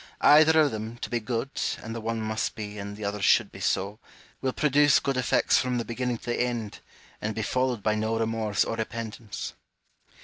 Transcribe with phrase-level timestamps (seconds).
[0.21, 1.51] Either of them, to be good
[1.83, 3.99] (and the one must be and the otJier should be so),
[4.41, 6.79] will produce good effects from the beginning to the end,
[7.21, 9.53] and be followed by no remorse or repentance.